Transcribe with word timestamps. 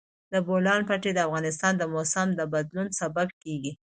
د 0.33 0.33
بولان 0.47 0.81
پټي 0.89 1.11
د 1.13 1.19
افغانستان 1.27 1.73
د 1.77 1.83
موسم 1.93 2.27
د 2.35 2.41
بدلون 2.53 2.87
سبب 2.99 3.27
کېږي. 3.41 3.71